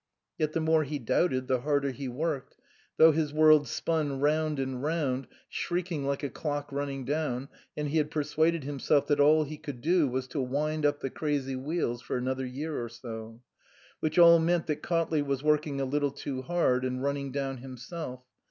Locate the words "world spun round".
3.31-4.57